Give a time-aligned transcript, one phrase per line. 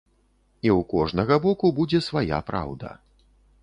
[0.67, 2.97] І ў кожнага боку будзе свая праўда.